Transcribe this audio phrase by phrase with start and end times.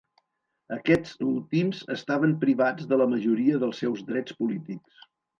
[0.75, 5.05] Aquests últims estaven privats de la majoria dels seus drets polítics.